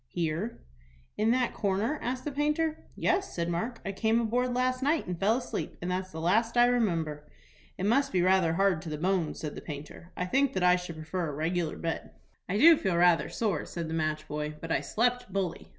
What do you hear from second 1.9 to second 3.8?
asked the painter. "Yes," said Mark;